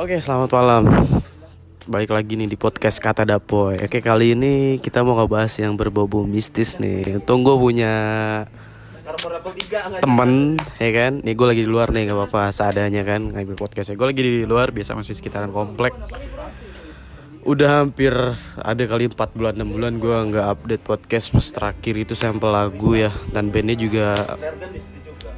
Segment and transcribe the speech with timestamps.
[0.00, 0.88] Oke, selamat malam.
[1.84, 3.76] Balik lagi nih di podcast Kata Dapoy.
[3.84, 7.20] Oke, kali ini kita mau ngebahas yang berbau mistis nih.
[7.20, 7.92] Untung gue punya
[10.00, 11.20] temen, ya kan?
[11.20, 14.00] Nih gue lagi di luar nih, gak apa-apa seadanya kan ngambil podcastnya.
[14.00, 15.92] Gue lagi di luar, biasa masih sekitaran komplek.
[17.44, 18.16] Udah hampir
[18.56, 22.96] ada kali 4 bulan 6 bulan gue nggak update podcast pas terakhir itu sampel lagu
[22.96, 24.16] ya dan bandnya juga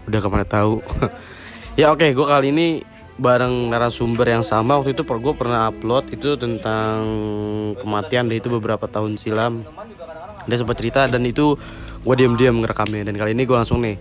[0.07, 0.79] udah ke mana tahu.
[1.83, 4.81] ya oke, gue kali ini bareng narasumber yang sama.
[4.81, 6.97] Waktu itu per gue pernah upload itu tentang
[7.81, 9.65] kematian deh itu beberapa tahun silam.
[10.49, 11.55] Dia sempat cerita dan itu
[12.03, 13.09] gue diam-diam ngerekamnya.
[13.13, 13.97] Dan kali ini gue langsung nih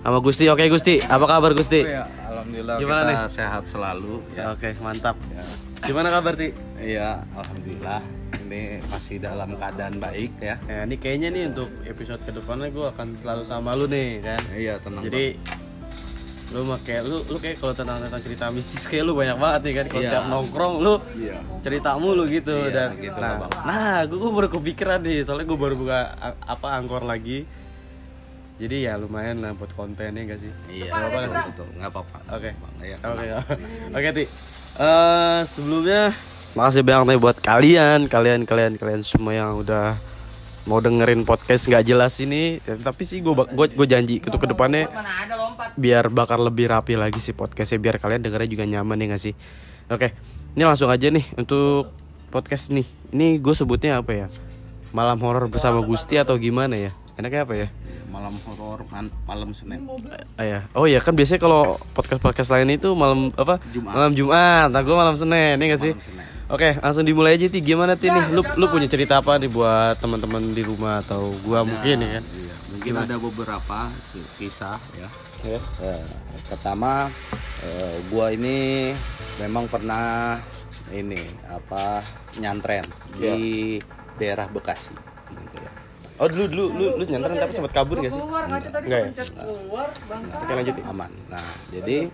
[0.00, 0.48] sama Gusti.
[0.48, 1.00] Oke Gusti.
[1.00, 1.80] Apa kabar Gusti?
[1.84, 3.18] Ya, alhamdulillah Gimana kita nih?
[3.30, 4.52] sehat selalu ya.
[4.52, 5.16] oke mantap.
[5.84, 6.48] Gimana kabar Ti?
[6.80, 8.00] Iya, alhamdulillah.
[8.44, 10.56] Ini masih dalam keadaan baik ya.
[10.64, 14.40] ya ini kayaknya nih untuk episode ke depannya gue akan selalu sama lu nih kan?
[14.56, 15.04] Iya, tenang.
[15.04, 15.36] jadi
[16.54, 19.60] lu mah kayak lu lu kayak kalau tentang tentang cerita mistis kayak lu banyak banget
[19.60, 20.08] nih kan kalau Iya.
[20.08, 21.36] setiap nongkrong lu Iya.
[21.60, 23.50] cerita mulu gitu Iya, dan gitu nah, lah, Bang.
[23.64, 25.98] nah gue, gue baru kepikiran nih soalnya gue baru buka
[26.40, 27.42] apa angkor lagi
[28.54, 31.48] jadi ya lumayan lah buat kontennya gak sih Iya, Nggak apa-apa nggak sih?
[31.50, 31.68] betul.
[31.74, 32.16] Nggak apa-apa.
[32.30, 32.50] Oke.
[33.02, 33.26] Oke
[33.92, 34.24] oke ti
[34.74, 36.02] Eh, sebelumnya
[36.52, 39.94] makasih banyak nih buat kalian kalian kalian kalian semua yang udah
[40.64, 44.46] mau dengerin podcast nggak jelas ini Ya, tapi sih gue gue gue janji itu ke
[44.46, 44.86] depannya
[45.74, 49.34] biar bakal lebih rapi lagi sih podcastnya biar kalian dengernya juga nyaman ya nggak sih?
[49.90, 50.14] Oke
[50.54, 51.90] ini langsung aja nih untuk
[52.30, 52.86] podcast nih.
[53.10, 54.26] Ini gue sebutnya apa ya?
[54.94, 56.94] Malam horor bersama Gusti atau gimana ya?
[57.18, 57.68] Enaknya apa ya?
[58.10, 58.86] Malam horor
[59.26, 59.82] malam Senin.
[60.38, 60.58] Ah, ya.
[60.78, 63.58] Oh ya kan biasanya kalau podcast podcast lain itu malam apa?
[63.74, 63.92] Jumat.
[63.98, 64.70] malam Jumat.
[64.70, 65.92] Nah gue malam Senin nih gak sih.
[66.46, 67.58] Oke langsung dimulai aja ti.
[67.58, 68.30] Gimana ti nih?
[68.30, 72.24] Lu lu punya cerita apa nih buat teman-teman di rumah atau gua mungkin ya kan?
[72.24, 73.88] Iya, mungkin ada beberapa
[74.36, 75.08] kisah ya.
[75.48, 76.04] ya Eh,
[76.52, 77.08] pertama
[77.64, 78.92] eh, gua ini
[79.40, 80.36] memang pernah
[80.92, 82.04] ini apa
[82.44, 82.84] nyantren
[83.16, 83.80] di
[84.20, 84.92] daerah Bekasi
[85.32, 85.70] gitu ya.
[86.20, 88.20] oh dulu dulu lu lu nyantren tapi sempat kabur gak sih?
[88.20, 89.08] Enggak ya?
[90.44, 90.82] oke lanjut Ti.
[90.84, 91.10] aman.
[91.32, 92.12] Nah, jadi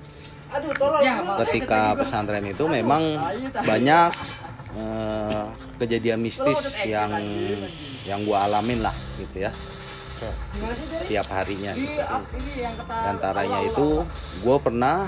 [1.47, 3.03] ketika pesantren itu memang
[3.59, 4.11] banyak
[4.79, 5.45] eh,
[5.83, 7.11] kejadian mistis yang
[8.07, 9.51] yang gua alamin lah gitu ya
[11.09, 12.03] tiap harinya gitu.
[12.91, 14.05] Antaranya itu
[14.43, 15.07] gue pernah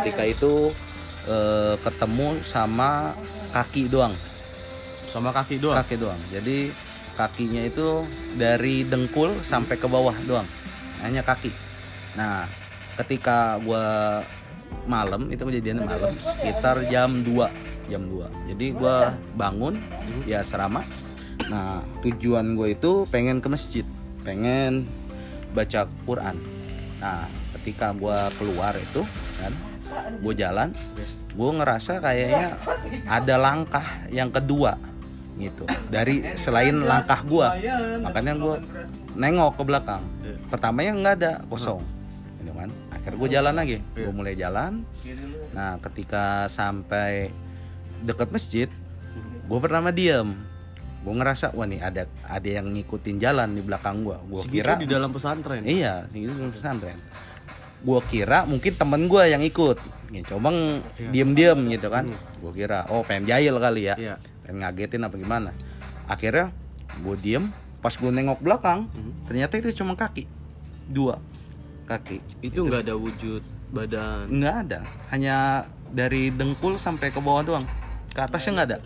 [0.00, 0.70] ketika itu
[1.28, 3.12] eh, ketemu sama
[3.52, 4.14] kaki doang.
[5.10, 5.76] Sama kaki doang?
[5.80, 6.20] Kaki doang.
[6.30, 6.70] Jadi
[7.16, 8.04] kakinya itu
[8.36, 10.46] dari dengkul sampai ke bawah doang.
[11.00, 11.48] Hanya kaki.
[12.16, 12.44] Nah
[12.96, 14.20] ketika gua
[14.88, 19.76] malam itu kejadiannya malam sekitar jam 2 jam 2 jadi gua bangun
[20.26, 20.82] ya serama
[21.46, 23.86] nah tujuan gue itu pengen ke masjid
[24.26, 24.82] pengen
[25.54, 26.34] baca Quran.
[26.98, 29.06] Nah ketika gua keluar itu
[29.38, 29.54] kan
[30.18, 30.74] gue jalan
[31.36, 32.58] gue ngerasa kayaknya
[33.06, 34.74] ada langkah yang kedua
[35.38, 35.62] gitu.
[35.86, 37.54] Dari selain langkah gua
[38.02, 38.58] makanya gua
[39.14, 40.02] nengok ke belakang.
[40.50, 41.80] Pertamanya nggak ada kosong.
[42.42, 42.68] Gitu kan?
[42.90, 43.76] Akhirnya gue jalan lagi.
[43.94, 44.82] Gue mulai jalan.
[45.54, 47.30] Nah ketika sampai
[48.04, 48.68] dekat masjid
[49.46, 50.36] gue pertama diam
[51.06, 54.90] gue ngerasa wah nih ada ada yang ngikutin jalan di belakang gue Segitu kira di
[54.90, 56.98] dalam pesantren Iya, itu di pesantren.
[57.86, 59.78] Gua kira mungkin temen gua yang ikut.
[60.10, 60.50] Gitu, coba
[61.14, 62.10] diem-diem gitu kan.
[62.42, 63.94] Gua kira, oh pengen jahil kali ya.
[63.94, 64.14] Iya.
[64.42, 65.54] Pengen ngagetin apa gimana.
[66.10, 66.50] Akhirnya
[67.06, 67.46] gua diem,
[67.84, 68.90] pas gua nengok belakang,
[69.30, 70.26] ternyata itu cuma kaki.
[70.90, 71.20] Dua
[71.86, 72.18] kaki.
[72.42, 74.78] itu nggak ada wujud badan Nggak ada,
[75.14, 75.62] hanya
[75.94, 77.66] dari dengkul sampai ke bawah doang.
[78.10, 78.78] Ke atasnya nggak ada.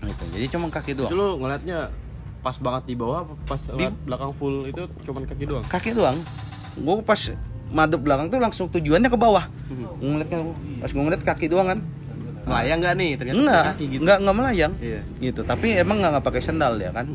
[0.00, 0.22] Gitu.
[0.32, 1.12] Jadi cuma kaki doang.
[1.12, 1.92] lu ngeliatnya
[2.40, 5.64] pas banget di bawah apa pas ngeliat belakang full itu cuman kaki doang?
[5.68, 6.16] Kaki doang.
[6.80, 7.20] Gua pas
[7.70, 9.44] madep belakang tuh langsung tujuannya ke bawah.
[10.00, 10.38] Ngeliatnya
[10.80, 11.80] pas gua ngeliat kaki doang kan.
[12.40, 13.10] melayang nggak nih?
[13.20, 14.00] Ternyata enggak kaki gitu.
[14.00, 14.72] Enggak enggak melayang.
[14.80, 15.00] Iya.
[15.20, 15.40] gitu.
[15.44, 17.06] Tapi emang enggak, enggak pakai sendal ya kan?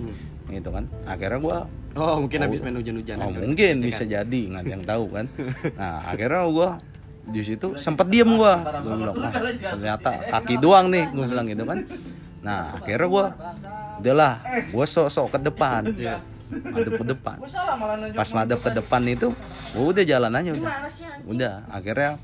[0.45, 0.83] Gitu kan.
[1.09, 1.57] Akhirnya gua
[1.97, 3.41] oh mungkin habis main hujan-hujanan oh, kali.
[3.49, 3.75] mungkin.
[3.81, 4.41] Bisa jadi.
[4.53, 5.25] Nggak yang tahu kan.
[5.81, 6.69] Nah akhirnya gua
[7.25, 8.61] di situ sempet diem gua.
[8.85, 9.33] Gua bilang "Wah,
[9.73, 11.81] ternyata kaki doang nih gua bilang gitu kan
[12.45, 13.25] nah akhirnya gua
[13.97, 14.37] udahlah
[14.69, 15.81] gua sok-sok ke depan.
[16.45, 17.41] Madep ke depan.
[18.13, 19.33] Pas madep ke depan itu
[19.73, 20.73] gua udah jalan aja udah.
[21.25, 22.21] Udah akhirnya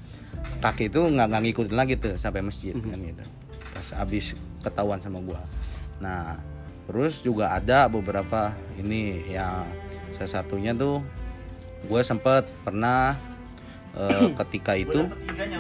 [0.62, 3.26] kaki itu nggak nggak ngikutin lagi tuh sampai masjid kan gitu.
[3.74, 5.42] Pas abis ketahuan sama gua.
[5.98, 6.38] Nah
[6.86, 9.66] terus juga ada beberapa ini yang
[10.22, 11.02] salah satunya tuh
[11.82, 13.18] gue sempet pernah
[13.92, 15.08] eh, ketika itu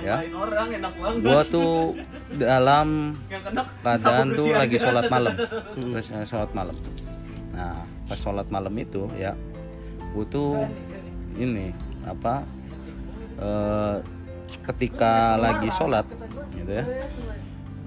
[0.03, 0.23] ya.
[1.19, 1.95] gua tuh
[2.35, 3.11] dalam
[3.83, 5.35] keadaan tuh lagi sholat malam.
[5.75, 6.75] Terus eh, sholat malam
[7.51, 9.35] nah pas sholat malam itu ya
[10.15, 10.63] gue tuh
[11.35, 11.75] ini
[12.07, 12.47] apa
[13.37, 13.97] eh,
[14.71, 16.07] ketika lagi sholat
[16.55, 16.85] gitu ya.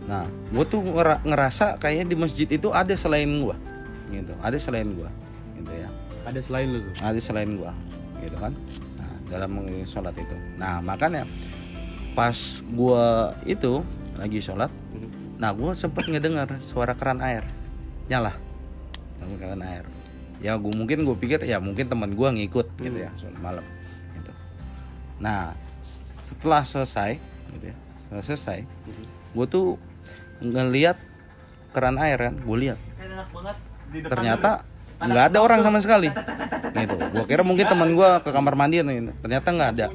[0.05, 3.57] Nah gue tuh ngera- ngerasa kayaknya di masjid itu ada selain gue
[4.13, 4.33] gitu.
[4.45, 5.11] Ada selain gue
[5.61, 5.89] gitu ya.
[6.25, 6.95] Ada selain lu tuh.
[7.05, 7.73] ada selain gua
[8.25, 8.53] gitu kan
[9.31, 10.37] dalam mengiringi sholat itu.
[10.61, 11.25] Nah makanya
[12.15, 13.83] pas gua itu
[14.15, 14.71] lagi sholat
[15.43, 17.43] nah gua sempet ngedengar suara keran air.
[18.07, 18.33] Nyala.
[19.19, 19.85] Suara keran air.
[20.45, 23.65] Ya gua mungkin gue pikir ya mungkin teman gua ngikut gitu ya sholat malam
[24.19, 24.33] gitu.
[25.21, 27.19] Nah setelah selesai
[27.57, 28.59] gitu ya setelah selesai
[29.33, 29.81] gua tuh
[30.45, 30.99] ngelihat
[31.75, 32.79] keran air kan gue lihat.
[33.91, 34.63] Ternyata
[35.01, 36.09] nggak ada orang sama sekali.
[36.75, 36.95] Gitu.
[37.15, 39.15] Gua kira mungkin teman gua ke kamar mandi nih.
[39.23, 39.87] Ternyata nggak ada.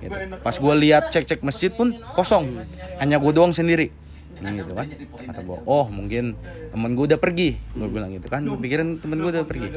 [0.00, 0.16] Gitu.
[0.40, 2.60] pas gua lihat cek cek masjid pun kosong.
[3.00, 3.88] Hanya gua doang sendiri.
[4.36, 4.86] Nah, gitu kan.
[5.32, 6.36] Kata gua oh mungkin
[6.70, 7.56] temen gua udah pergi.
[7.72, 8.44] Gua bilang gitu kan.
[8.44, 9.68] Gua pikirin temen gua udah pergi.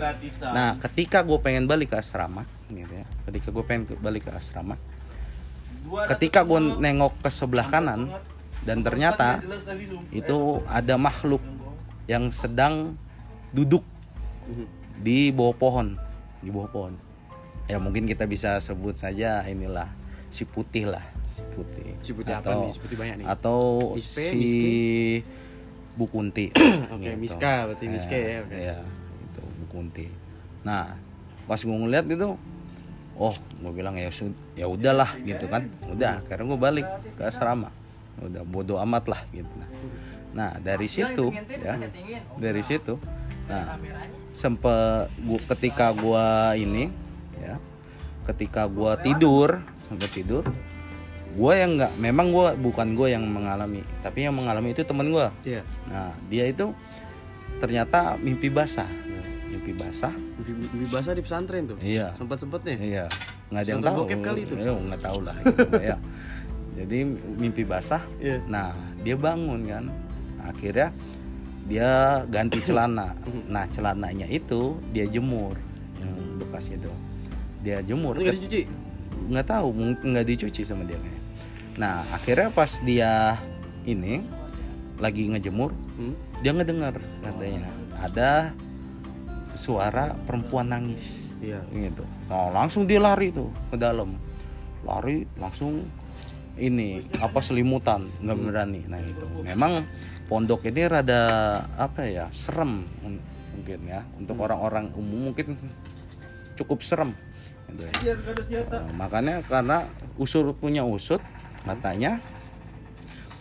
[0.52, 3.06] nah ketika gua pengen balik ke asrama gitu ya.
[3.28, 4.76] Ketika gua pengen balik ke asrama
[6.06, 8.12] ketika gua nengok ke sebelah kanan
[8.68, 9.42] dan ternyata
[10.14, 11.42] itu ada makhluk
[12.06, 12.94] yang sedang
[13.56, 13.82] duduk
[15.00, 15.88] di bawah pohon.
[16.44, 16.94] Di bawah pohon.
[17.70, 19.88] Ya mungkin kita bisa sebut saja inilah
[20.30, 21.90] si putih lah si putih.
[22.02, 22.72] Si putih apa atau nih?
[22.74, 23.26] Si putih banyak nih.
[23.26, 23.60] atau
[23.96, 24.44] Mispe, si
[25.96, 26.52] Bu Kunti.
[26.96, 28.56] Oke, Miska, berarti Miske ya, oke.
[28.56, 28.78] ya
[29.24, 30.06] itu Bu Kunti.
[30.68, 30.92] Nah
[31.48, 32.38] pas gue ngeliat itu
[33.20, 34.12] oh gue bilang ya
[34.58, 35.64] ya udahlah gitu kan.
[35.94, 37.72] Udah karena gue balik ke asrama.
[38.20, 39.50] Udah bodoh amat lah gitu.
[39.56, 39.70] Nah,
[40.36, 41.32] nah dari situ
[41.64, 41.80] ya
[42.38, 43.00] dari situ
[43.50, 43.66] nah
[44.30, 46.94] sempet gua ketika gua ini
[47.42, 47.58] ya
[48.30, 49.58] ketika gua tidur
[49.90, 50.46] sampai tidur
[51.34, 55.34] gua yang nggak memang gua bukan gua yang mengalami tapi yang mengalami itu teman gua.
[55.42, 55.66] Iya.
[55.90, 56.70] nah dia itu
[57.60, 58.88] ternyata mimpi basah.
[59.50, 60.14] Mimpi basah.
[60.14, 61.78] Mimpi, mimpi basah di pesantren tuh.
[61.84, 62.16] iya.
[62.16, 62.78] Sempat-sempatnya.
[62.80, 63.06] iya.
[63.52, 64.02] Nggak ada yang tahu.
[64.08, 64.54] kali itu.
[64.56, 65.36] Ya, nggak tahu lah.
[65.44, 65.98] Gitu, ya
[66.80, 67.00] jadi
[67.36, 68.00] mimpi basah.
[68.24, 68.40] Iya.
[68.48, 68.72] nah
[69.04, 69.86] dia bangun kan.
[70.48, 70.96] Akhirnya
[71.68, 73.14] dia ganti celana
[73.48, 75.58] nah celananya itu dia jemur
[76.00, 76.92] yang bekas itu
[77.60, 78.64] dia jemur nggak dicuci.
[79.30, 81.24] nggak tahu mungkin nggak dicuci sama dia kayaknya.
[81.76, 83.36] nah akhirnya pas dia
[83.84, 84.24] ini
[85.00, 86.16] lagi ngejemur Hmm?
[86.40, 87.68] dia ngedengar katanya
[88.00, 88.56] ada
[89.52, 91.60] suara perempuan nangis Iya.
[91.72, 94.12] gitu nah langsung dia lari tuh ke dalam
[94.84, 95.84] lari langsung
[96.56, 99.84] ini apa selimutan nggak berani nah itu memang
[100.30, 101.22] pondok ini rada
[101.76, 102.86] apa ya serem
[103.58, 105.58] mungkin ya untuk orang-orang umum mungkin
[106.56, 107.12] cukup serem
[107.74, 108.14] gitu ya.
[108.70, 109.90] Nah, makanya karena
[110.22, 111.22] usur punya usut
[111.66, 112.22] katanya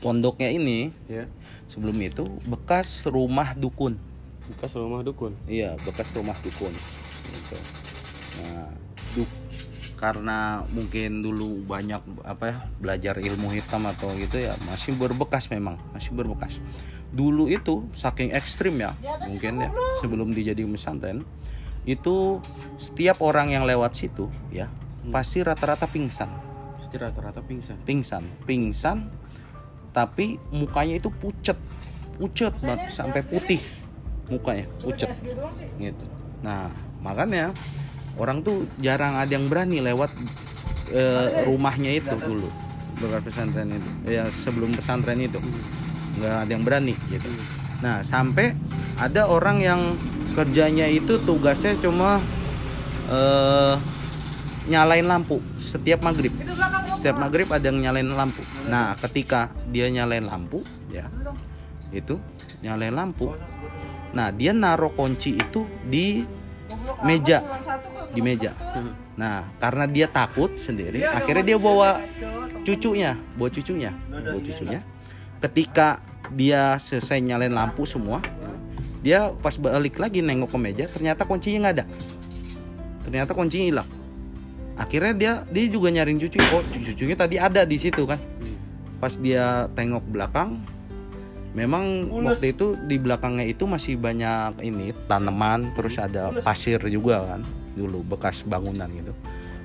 [0.00, 1.28] pondoknya ini Iya.
[1.68, 3.96] sebelum itu bekas rumah dukun
[4.48, 5.36] Bekas rumah dukun.
[5.44, 6.72] Iya, bekas rumah dukun.
[7.28, 7.58] Gitu.
[8.40, 8.72] Nah,
[9.98, 15.74] karena mungkin dulu banyak apa ya belajar ilmu hitam atau gitu ya masih berbekas memang
[15.90, 16.62] masih berbekas.
[17.10, 18.94] Dulu itu saking ekstrim ya
[19.26, 21.26] mungkin ya sebelum dijadikan pesantren
[21.82, 22.38] itu
[22.78, 24.70] setiap orang yang lewat situ ya
[25.10, 26.30] pasti rata-rata pingsan.
[26.78, 27.76] Pasti rata-rata pingsan.
[27.82, 28.98] pingsan pingsan
[29.90, 31.58] tapi mukanya itu pucet
[32.22, 33.58] pucet banget sampai putih
[34.30, 35.10] mukanya pucet
[35.82, 36.04] gitu.
[36.46, 36.70] Nah
[37.02, 37.50] makanya
[38.18, 40.10] orang tuh jarang ada yang berani lewat
[40.92, 42.50] eh, rumahnya itu dulu.
[42.98, 43.90] Bekas pesantren itu.
[44.10, 45.38] Ya sebelum pesantren itu.
[46.18, 47.30] Nggak ada yang berani gitu.
[47.80, 48.58] Nah sampai
[48.98, 49.80] ada orang yang
[50.34, 52.18] kerjanya itu tugasnya cuma
[53.06, 53.74] eh,
[54.68, 56.34] nyalain lampu setiap maghrib.
[56.98, 58.42] Setiap maghrib ada yang nyalain lampu.
[58.66, 61.06] Nah ketika dia nyalain lampu ya
[61.94, 62.18] itu
[62.66, 63.30] nyalain lampu.
[64.10, 66.26] Nah dia naruh kunci itu di
[67.04, 67.38] meja.
[68.12, 68.52] Di meja.
[69.18, 72.00] Nah karena dia takut sendiri akhirnya dia bawa
[72.62, 74.80] cucunya bawa cucunya bawa cucunya.
[75.38, 76.02] ketika
[76.34, 78.18] dia selesai nyalain lampu semua
[79.00, 81.84] dia pas balik lagi nengok ke meja ternyata kuncinya nggak ada.
[83.06, 83.88] Ternyata kuncinya hilang.
[84.78, 88.18] Akhirnya dia dia juga nyariin cucu oh cucunya tadi ada di situ kan.
[88.98, 90.58] Pas dia tengok belakang
[91.58, 97.42] memang waktu itu di belakangnya itu masih banyak ini tanaman terus ada pasir juga kan
[97.74, 99.10] dulu bekas bangunan gitu.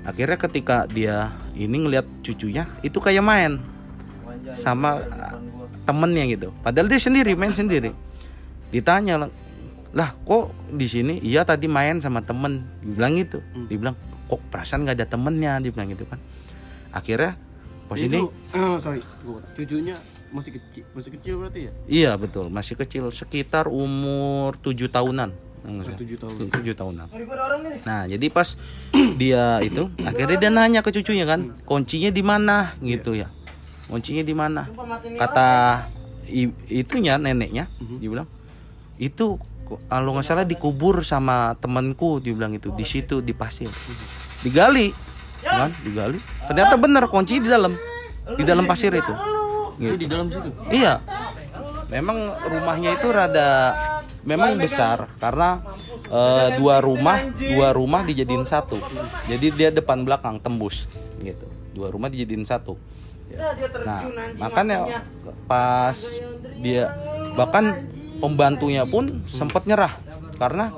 [0.04, 3.62] Akhirnya ketika dia ini ngelihat cucunya itu kayak main
[4.58, 5.38] sama uh,
[5.86, 6.50] temennya gitu.
[6.66, 7.94] Padahal dia sendiri main sendiri.
[8.74, 9.30] Ditanya
[9.94, 11.22] lah, kok di sini?
[11.22, 12.66] Iya tadi main sama temen.
[12.82, 13.40] Dibilang gitu.
[13.70, 13.96] Dibilang
[14.28, 15.62] kok perasaan nggak ada temennya?
[15.62, 16.20] Dibilang gitu kan.
[16.92, 17.38] Akhirnya
[17.88, 18.20] pas ini
[18.58, 19.00] ah, sorry.
[19.56, 19.96] Cucunya
[20.34, 21.72] masih kecil, masih kecil berarti ya?
[21.88, 22.50] iya betul.
[22.50, 25.30] Masih kecil sekitar umur tujuh tahunan.
[25.96, 26.36] Tujuh tahun.
[26.50, 27.08] tujuh tahunan.
[27.86, 28.58] Nah jadi pas
[29.22, 32.74] dia itu akhirnya dia nanya ke cucunya kan kuncinya di mana?
[32.78, 33.30] Gitu ya.
[33.86, 34.68] Kuncinya di mana?
[35.16, 35.50] Kata
[36.26, 38.28] i- itunya neneknya dia bilang
[38.98, 39.40] itu
[39.88, 43.70] kalau nggak salah dikubur sama temanku dia bilang itu di situ di pasir.
[44.42, 44.92] Digali
[45.42, 45.72] kan?
[45.80, 46.20] Digali.
[46.44, 47.72] Ternyata benar kunci di dalam.
[48.24, 49.12] Di dalam pasir itu
[49.92, 50.50] Itu di dalam situ.
[50.72, 51.04] Iya.
[51.92, 53.50] Memang rumahnya itu rada
[54.24, 55.60] memang besar karena
[56.08, 58.80] eh, dua rumah dua rumah dijadiin satu.
[59.28, 60.88] Jadi dia depan belakang tembus
[61.20, 61.46] gitu.
[61.74, 62.78] Dua rumah dijadiin satu.
[63.34, 63.50] Ya.
[63.82, 64.02] Nah,
[64.38, 65.02] makanya
[65.50, 65.98] pas
[66.62, 66.86] dia
[67.34, 67.74] bahkan
[68.22, 69.92] pembantunya pun sempat nyerah
[70.38, 70.70] karena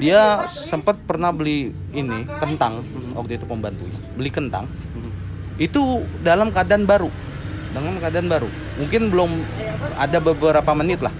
[0.00, 2.82] dia sempat pernah beli ini kentang
[3.14, 4.66] waktu itu pembantunya beli kentang
[5.58, 7.10] itu dalam keadaan baru
[7.72, 8.48] dengan keadaan baru.
[8.80, 9.30] Mungkin belum
[9.98, 11.14] ada beberapa menit lah.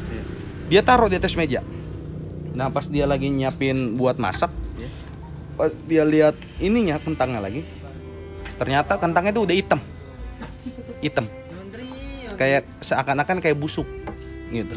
[0.68, 1.64] Dia taruh di atas meja.
[2.56, 4.50] Nah pas dia lagi nyiapin buat masak
[5.58, 7.66] pas dia lihat ininya kentangnya lagi
[8.62, 9.80] ternyata kentangnya itu udah hitam.
[11.02, 11.26] Hitam.
[12.38, 13.86] Kayak seakan-akan kayak busuk
[14.54, 14.74] gitu.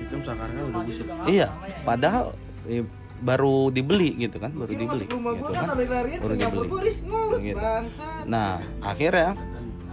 [0.00, 1.06] Itu sekarang udah busuk.
[1.28, 1.52] iya
[1.84, 2.32] padahal
[2.64, 2.84] eh,
[3.22, 6.90] baru dibeli gitu kan baru dibeli gitu kan baru dibeli.
[7.54, 7.62] gitu.
[8.26, 9.38] nah akhirnya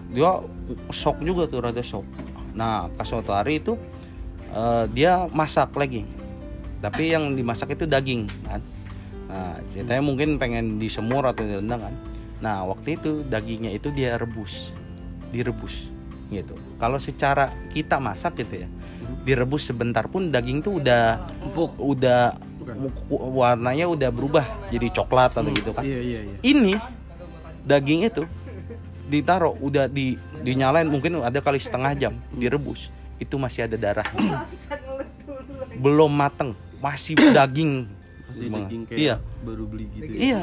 [0.09, 0.41] dia
[0.89, 2.05] shock juga tuh rada shock.
[2.57, 3.77] Nah pas suatu hari itu
[4.53, 6.05] eh, dia masak lagi.
[6.79, 8.61] Tapi yang dimasak itu daging kan?
[9.29, 11.95] Nah ceritanya mungkin pengen disemur atau direndang kan?
[12.39, 14.73] Nah waktu itu dagingnya itu dia rebus
[15.29, 15.91] direbus
[16.33, 16.57] gitu.
[16.81, 18.69] Kalau secara kita masak gitu ya
[19.23, 21.71] direbus sebentar pun daging tuh udah empuk.
[21.77, 22.33] udah
[23.09, 25.81] warnanya udah berubah jadi coklat atau gitu kan.
[25.81, 26.37] Iya iya iya.
[26.45, 26.77] ini
[27.65, 28.23] daging itu
[29.09, 32.93] ditaruh udah di dinyalain mungkin ada kali setengah jam direbus.
[33.19, 34.07] Itu masih ada darah
[35.83, 37.87] belum mateng masih daging.
[38.29, 38.67] Masih Banget.
[38.69, 39.15] daging kayak iya.
[39.43, 40.11] baru beli gitu.
[40.13, 40.19] ya.
[40.19, 40.39] iya.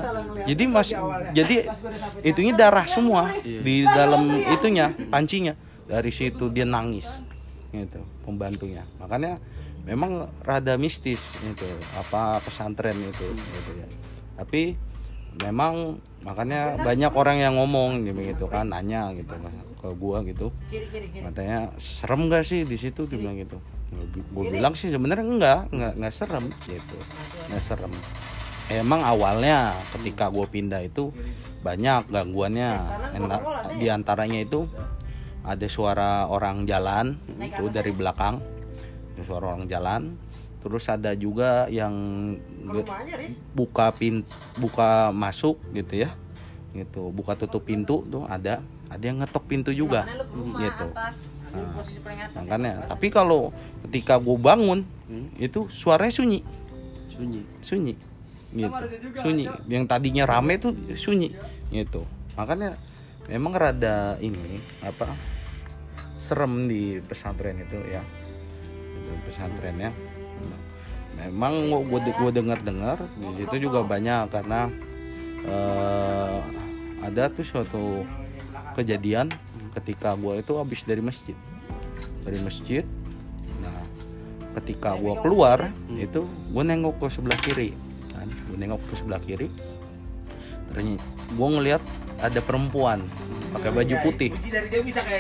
[0.51, 0.95] Jadi masih
[1.33, 1.57] jadi
[2.25, 3.33] itunya darah semua.
[3.43, 5.55] Di dalam itunya pancinya.
[5.87, 7.23] Dari situ dia nangis
[7.71, 8.83] gitu pembantunya.
[8.99, 9.39] Makanya
[9.87, 13.87] memang rada mistis itu apa pesantren itu gitu ya.
[14.37, 14.75] Tapi
[15.41, 19.37] memang makanya banyak orang yang ngomong gitu, gitu kan nanya gitu
[19.81, 20.49] ke gua gitu.
[21.23, 23.05] Katanya serem gak sih di situ?
[23.05, 23.61] Dia bilang gitu.
[24.35, 26.97] Gue bilang sih sebenarnya enggak enggak enggak serem gitu.
[27.49, 27.93] Enggak serem.
[28.67, 31.15] Emang awalnya ketika gue pindah itu
[31.63, 32.71] banyak gangguannya.
[33.79, 34.67] Di antaranya itu
[35.47, 38.43] ada suara orang jalan itu dari belakang.
[39.23, 40.13] Suara orang jalan
[40.67, 41.95] terus ada juga yang
[43.55, 44.27] buka pin
[44.59, 46.11] buka masuk gitu ya.
[46.75, 48.59] Gitu buka tutup pintu tuh ada
[48.91, 50.03] ada yang ngetok pintu juga.
[50.59, 50.87] Gitu.
[51.55, 53.55] nah, makanya tapi kalau
[53.87, 54.83] ketika gue bangun
[55.39, 56.43] itu suaranya sunyi.
[57.15, 57.41] Sunyi.
[57.63, 57.95] sunyi.
[58.51, 58.75] Gitu.
[59.23, 59.47] Sunyi.
[59.71, 61.31] yang tadinya rame tuh sunyi.
[61.71, 62.03] Gitu.
[62.35, 62.75] Makanya
[63.31, 65.15] memang rada ini apa
[66.19, 68.03] serem di pesantren itu ya.
[68.99, 69.95] Itu pesantrennya
[71.31, 74.71] memang gue gue dengar dengar di situ juga banyak karena
[75.47, 76.39] eh,
[77.03, 78.07] ada tuh suatu
[78.79, 79.31] kejadian
[79.77, 81.37] ketika gue itu habis dari masjid.
[82.27, 82.85] Dari masjid
[83.63, 83.81] nah
[84.61, 87.71] ketika gue keluar itu gue nengok ke sebelah kiri
[88.11, 88.29] kan?
[88.51, 89.49] Gue nengok ke sebelah kiri.
[90.73, 91.83] Ternyata gue ngeliat
[92.21, 93.05] ada perempuan
[93.55, 94.33] pakai baju putih.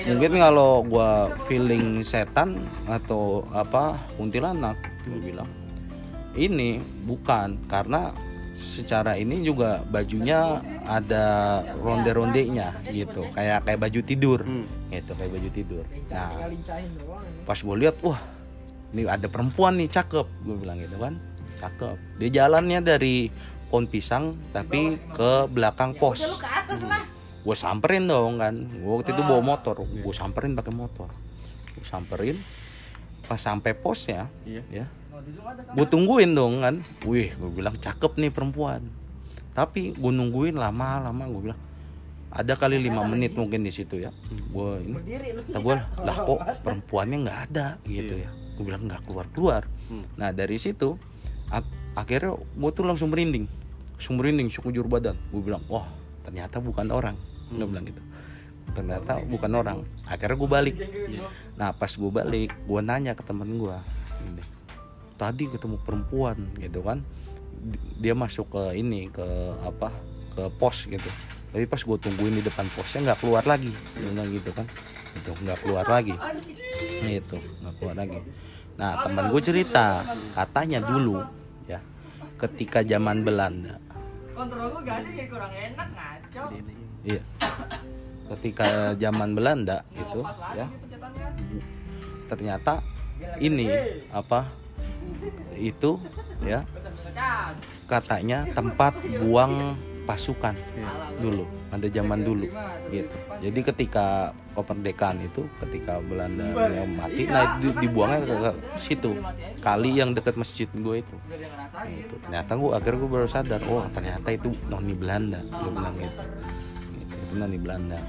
[0.08, 1.10] Mungkin kalau gue
[1.48, 5.48] feeling setan atau apa kuntilanak gue bilang
[6.36, 6.78] ini
[7.08, 8.12] bukan karena
[8.56, 13.24] secara ini juga bajunya ada ronde-rondenya gitu.
[13.32, 14.40] Kayak kayak baju tidur.
[14.92, 15.84] Gitu kayak baju tidur.
[16.12, 16.30] Nah
[17.48, 18.20] pas gue lihat wah
[18.92, 20.26] ini ada perempuan nih cakep.
[20.44, 21.16] Gue bilang gitu kan
[21.60, 21.96] cakep.
[22.20, 23.32] Dia jalannya dari
[23.72, 26.20] pohon pisang tapi ke belakang pos.
[27.44, 28.54] Gue samperin dong kan.
[28.60, 29.80] Gue waktu itu bawa motor.
[29.80, 31.08] Gue samperin pakai motor.
[31.72, 32.36] Gue samperin
[33.26, 34.62] pas sampai posnya Iya.
[34.72, 34.86] ya.
[35.72, 36.78] Gue tungguin dong kan.
[37.02, 38.78] Wih gue bilang cakep nih perempuan.
[39.52, 41.60] Tapi gue nungguin lama lama gue bilang
[42.28, 44.10] ada kali lima menit mungkin di situ ya.
[44.48, 44.94] Gue ini
[45.42, 47.66] kata gue lah kok perempuannya nggak ada?
[47.82, 48.30] Gitu ya.
[48.54, 49.62] Gue bilang nggak keluar keluar
[50.14, 50.98] nah dari situ
[51.48, 53.46] ak- akhirnya gue tuh langsung merinding.
[53.92, 55.16] Langsung merinding sekujur badan.
[55.30, 55.86] Gue bilang wah
[56.22, 57.16] ternyata bukan orang.
[57.48, 57.98] Gue bilang gitu
[58.74, 59.78] ternyata bukan orang.
[60.08, 60.76] Akhirnya gue balik.
[61.60, 63.76] Nah pas gue balik gue nanya ke temen gue
[65.16, 67.00] tadi ketemu perempuan gitu kan.
[67.56, 69.24] Di- dia masuk ke ini ke
[69.64, 69.88] apa
[70.36, 71.08] ke pos gitu.
[71.54, 73.72] Tapi pas gue tungguin di depan posnya nggak keluar lagi.
[73.96, 74.66] Bilang gitu kan.
[75.16, 76.12] Itu nggak keluar lagi.
[77.06, 78.18] Itu nggak keluar lagi.
[78.76, 80.04] Nah teman gue cerita
[80.36, 81.24] katanya dulu
[81.64, 81.80] ya
[82.36, 83.80] ketika zaman Belanda.
[84.36, 86.44] Kontrol gue gak ada kayak kurang enak ngaco.
[87.08, 87.22] Iya
[88.34, 90.20] ketika zaman Belanda itu
[90.56, 90.66] ya.
[92.26, 92.82] Ternyata
[93.38, 93.70] ini
[94.10, 94.50] apa
[95.56, 96.00] itu
[96.44, 96.66] ya
[97.86, 100.54] katanya tempat buang pasukan
[101.18, 102.46] dulu pada zaman dulu
[102.94, 103.16] gitu.
[103.42, 109.18] Jadi ketika kemerdekaan itu ketika Belanda yang mati nah itu dibuangnya ke, situ
[109.60, 111.16] kali yang dekat masjid gue itu.
[111.86, 116.22] Itu ternyata gue akhirnya gue baru sadar oh ternyata itu noni Belanda gue bilang gitu
[117.36, 118.00] Gitu, itu noni Belanda.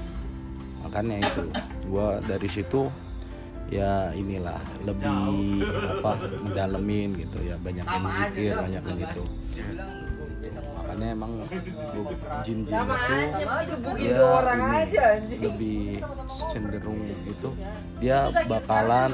[0.88, 1.42] Makanya itu
[1.84, 2.82] gue dari situ
[3.68, 4.56] ya inilah
[4.88, 5.68] lebih
[6.00, 9.22] apa mendalemin gitu ya banyak yang zikir banyak yang gitu.
[10.80, 11.32] Makanya emang
[12.48, 12.88] jin jin
[14.00, 14.24] itu
[14.96, 15.08] ya
[15.44, 16.00] lebih
[16.48, 17.48] cenderung itu
[18.00, 19.10] dia bakalan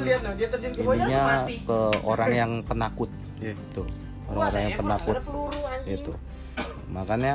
[0.79, 3.11] ininya ke orang yang penakut
[3.43, 3.83] itu
[4.31, 5.19] orang-orang yang penakut
[5.91, 6.13] itu
[6.95, 7.35] makanya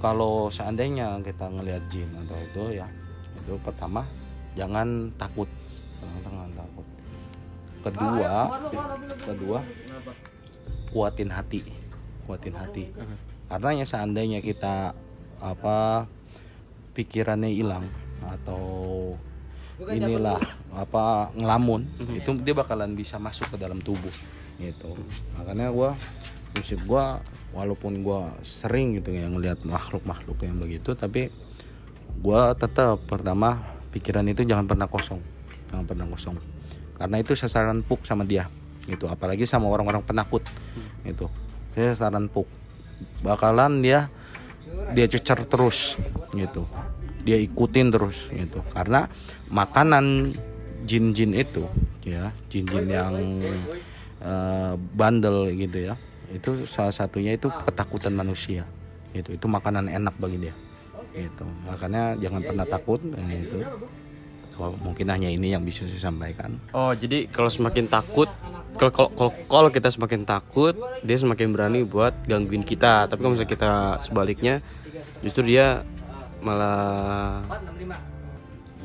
[0.00, 2.88] kalau seandainya kita ngelihat jin atau itu ya
[3.36, 4.02] itu pertama
[4.56, 5.46] jangan takut.
[6.00, 6.86] Jangan, jangan takut.
[7.80, 8.32] Kedua
[9.28, 9.58] kedua
[10.90, 11.60] kuatin hati.
[12.24, 12.84] Kuatin hati.
[13.52, 14.96] Karena ya seandainya kita
[15.40, 16.08] apa
[16.96, 17.84] pikirannya hilang
[18.20, 19.16] atau
[19.88, 20.36] inilah
[20.76, 24.12] apa ngelamun itu dia bakalan bisa masuk ke dalam tubuh
[24.60, 24.92] gitu.
[25.40, 25.96] Makanya gua
[26.52, 27.16] prinsip gua
[27.56, 31.32] walaupun gua sering gitu ya ngelihat makhluk-makhluk yang begitu tapi
[32.22, 33.58] gua tetap pertama
[33.90, 35.20] pikiran itu jangan pernah kosong
[35.70, 36.36] jangan pernah kosong.
[36.98, 38.50] Karena itu sasaran puk sama dia
[38.90, 39.06] gitu.
[39.06, 40.42] Apalagi sama orang-orang penakut
[41.06, 41.30] itu
[41.72, 42.50] saya sasaran puk
[43.22, 44.10] bakalan dia
[44.92, 45.96] dia cecer terus
[46.34, 46.66] gitu.
[47.24, 48.60] Dia ikutin terus gitu.
[48.74, 49.06] Karena
[49.48, 50.34] makanan
[50.84, 51.64] jin-jin itu
[52.02, 53.14] ya jin-jin yang
[54.20, 55.94] eh, bandel gitu ya
[56.30, 58.62] itu salah satunya itu ketakutan manusia.
[59.10, 60.54] Itu itu makanan enak bagi dia.
[61.14, 63.58] Itu makanya jangan pernah takut nah, itu
[64.54, 66.52] Kalau mungkin hanya ini yang bisa saya sampaikan.
[66.76, 68.28] Oh, jadi kalau semakin takut
[68.76, 73.08] kalau kalau- kalau kalau kita semakin takut, dia semakin berani buat gangguin kita.
[73.08, 73.70] Tapi kalau misalnya kita
[74.04, 74.54] sebaliknya,
[75.24, 75.84] justru dia
[76.40, 77.40] malah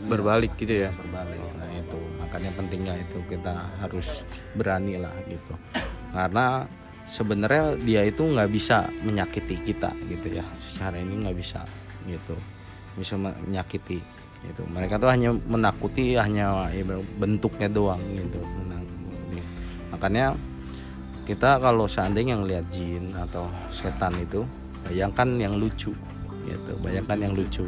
[0.08, 0.92] berbalik gitu ya.
[0.92, 1.98] berbalik nah itu.
[2.24, 4.08] Makanya pentingnya itu kita harus
[4.56, 5.54] berani lah gitu.
[6.12, 6.68] Karena
[7.06, 10.46] sebenarnya dia itu nggak bisa menyakiti kita gitu ya.
[10.62, 11.62] Secara ini nggak bisa
[12.10, 12.36] gitu.
[12.98, 14.02] Bisa menyakiti
[14.46, 14.62] gitu.
[14.70, 16.84] Mereka tuh hanya menakuti hanya ya,
[17.18, 18.42] bentuknya doang gitu.
[19.96, 20.36] Makanya
[21.26, 24.46] kita kalau seandainya ngelihat jin atau setan itu
[24.86, 25.94] bayangkan yang lucu
[26.46, 26.72] gitu.
[26.84, 27.66] Bayangkan yang lucu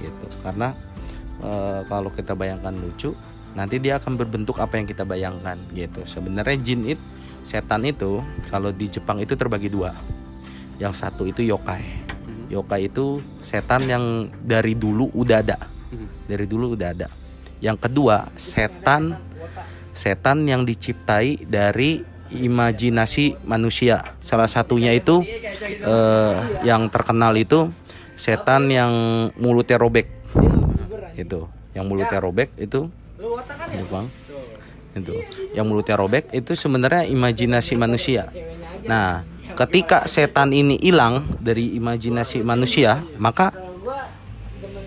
[0.00, 0.26] gitu.
[0.40, 0.72] Karena
[1.44, 3.12] eh, kalau kita bayangkan lucu
[3.56, 6.04] nanti dia akan berbentuk apa yang kita bayangkan gitu.
[6.04, 7.04] Sebenarnya jin itu
[7.46, 8.18] setan itu
[8.50, 9.94] kalau di Jepang itu terbagi dua.
[10.82, 12.04] Yang satu itu yokai.
[12.50, 15.56] Yokai itu setan yang dari dulu udah ada.
[16.26, 17.08] Dari dulu udah ada.
[17.62, 19.16] Yang kedua setan
[19.96, 22.02] setan yang diciptai dari
[22.34, 24.18] imajinasi manusia.
[24.20, 25.22] Salah satunya itu
[25.64, 26.34] eh,
[26.66, 27.70] yang terkenal itu
[28.18, 28.92] setan yang
[29.38, 30.10] mulutnya robek.
[31.16, 32.90] Itu yang mulutnya robek itu.
[33.72, 34.25] Itu bang
[34.96, 35.14] itu.
[35.52, 38.28] Yang mulutnya robek itu sebenarnya imajinasi manusia.
[38.88, 39.22] Nah
[39.56, 43.52] ketika setan ini hilang dari imajinasi manusia maka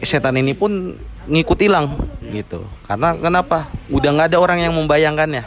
[0.01, 0.97] setan ini pun
[1.29, 1.93] ngikut hilang
[2.33, 2.65] gitu.
[2.89, 3.69] Karena kenapa?
[3.93, 5.45] Udah nggak ada orang yang membayangkannya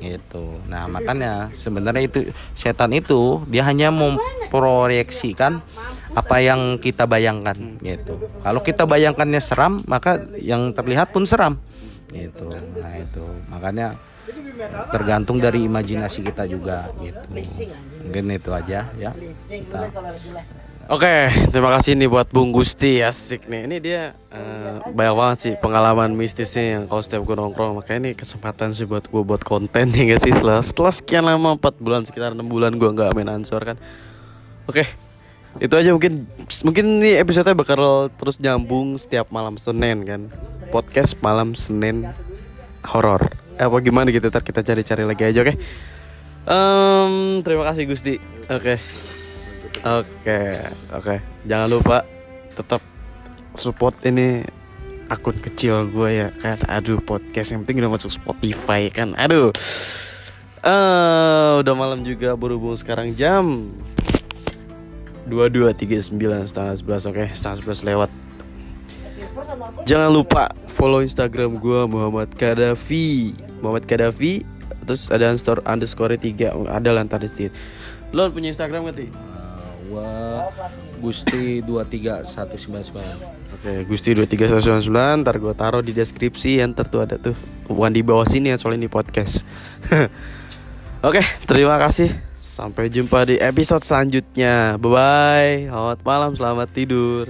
[0.00, 0.58] gitu.
[0.66, 5.60] Nah makanya sebenarnya itu setan itu dia hanya memproyeksikan
[6.10, 8.18] apa yang kita bayangkan gitu.
[8.42, 11.60] Kalau kita bayangkannya seram maka yang terlihat pun seram
[12.10, 13.94] gitu nah itu makanya
[14.92, 17.20] tergantung dari imajinasi kita juga gitu
[18.04, 19.10] mungkin itu aja ya
[19.48, 19.88] kita
[20.90, 23.62] Oke, terima kasih nih buat Bung Gusti asik nih.
[23.70, 27.78] Ini dia eh, banyak banget sih pengalaman mistisnya yang kalau setiap gue nongkrong.
[27.78, 31.54] Makanya ini kesempatan sih buat gue buat konten ya gak sih setelah, setelah sekian lama
[31.54, 33.78] 4 bulan sekitar 6 bulan gue nggak main ansor kan.
[34.66, 34.82] Oke,
[35.58, 36.30] itu aja mungkin
[36.62, 40.30] mungkin ini episode bakal terus nyambung setiap malam Senin kan.
[40.70, 42.06] Podcast malam Senin
[42.86, 43.26] horor.
[43.58, 45.54] Eh, apa gimana gitu ntar kita cari-cari lagi aja oke.
[46.46, 48.14] Em, terima kasih Gusti.
[48.46, 48.78] Oke.
[49.82, 50.40] Oke,
[50.94, 51.14] oke.
[51.48, 52.06] Jangan lupa
[52.54, 52.84] tetap
[53.58, 54.46] support ini
[55.10, 56.56] akun kecil gue ya kan.
[56.70, 59.18] Aduh, podcast yang penting udah masuk Spotify kan.
[59.18, 59.50] Aduh.
[60.60, 63.72] Eh, udah malam juga berhubung sekarang jam
[65.30, 67.28] dua dua tiga sembilan setengah sebelas oke okay?
[67.30, 68.10] setengah sebelas lewat
[69.86, 74.42] jangan lupa follow instagram gue Muhammad Kadafi Muhammad Kadafi
[74.84, 77.46] terus ada store underscore tiga ada lantar di
[78.10, 79.06] lo punya instagram gak ti
[79.90, 80.46] Wah
[81.00, 82.30] Gusti 23199.
[82.30, 83.02] Oke,
[83.58, 87.34] okay, Gusti 23199 ntar gue taruh di deskripsi yang tertua ada tuh.
[87.66, 89.42] Bukan di bawah sini ya soalnya ini podcast.
[91.02, 92.29] Oke, okay, terima kasih.
[92.40, 94.80] Sampai jumpa di episode selanjutnya.
[94.80, 95.54] Bye bye.
[95.68, 97.28] Selamat malam, selamat tidur.